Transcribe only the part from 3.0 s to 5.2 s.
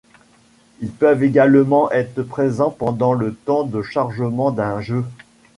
le temps de chargement d'un jeu.